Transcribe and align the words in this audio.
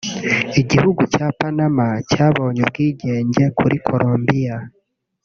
Igihugu 0.61 1.01
cya 1.13 1.27
Panama 1.39 1.85
cyabonye 2.11 2.59
ubwigenge 2.65 3.43
kuri 3.57 3.75
Colombiya 3.87 4.57